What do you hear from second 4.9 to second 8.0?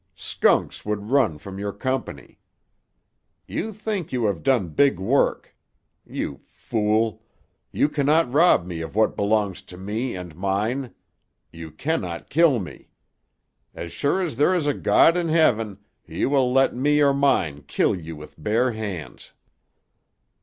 work. You fool! You